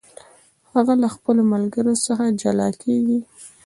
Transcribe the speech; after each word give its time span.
هغه 0.73 0.93
له 1.01 1.07
خپلو 1.15 1.41
ملګرو 1.53 1.93
څخه 2.05 2.25
جلا 2.41 2.69
کیږي. 2.81 3.19